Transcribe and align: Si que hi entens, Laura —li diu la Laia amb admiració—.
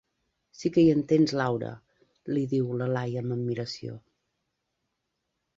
Si 0.59 0.71
que 0.77 0.85
hi 0.85 0.93
entens, 0.93 1.33
Laura 1.41 1.69
—li 2.31 2.45
diu 2.55 2.73
la 2.81 2.87
Laia 2.95 3.23
amb 3.25 3.37
admiració—. 3.39 4.03